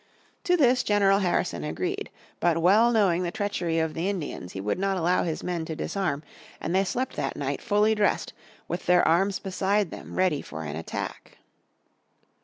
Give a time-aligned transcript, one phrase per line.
[0.45, 2.09] To this General Harrison agreed.
[2.39, 5.75] But well knowing the treachery of the Indians he would not allow his men to
[5.75, 6.23] disarm,
[6.59, 10.63] and they slept that night fully dressed, and with their arms beside them ready for
[10.63, 11.37] an attack.